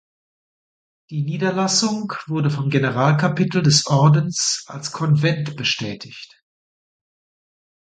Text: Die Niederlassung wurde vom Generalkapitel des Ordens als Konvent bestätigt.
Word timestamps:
Die 1.11 1.21
Niederlassung 1.21 2.11
wurde 2.25 2.49
vom 2.49 2.71
Generalkapitel 2.71 3.61
des 3.61 3.85
Ordens 3.85 4.63
als 4.67 4.91
Konvent 4.91 5.55
bestätigt. 5.57 6.41